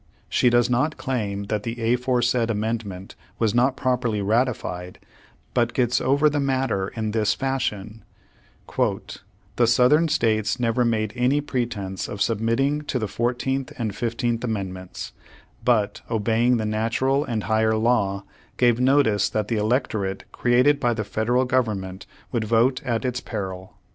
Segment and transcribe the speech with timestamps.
[0.29, 4.97] She does not claim that the aforesaid amendment was not properly ratified,
[5.53, 8.03] but gets over the matter in this fashion:
[8.77, 14.43] "The Southern States never made any pretense of sub mitting to the Fourteenth and Fifteenth
[14.43, 15.13] Amendments,
[15.63, 18.23] but, obeying the natural and higher law,
[18.57, 23.75] gave notice that the electorate created by the Federal Government w^ould vote at its peril."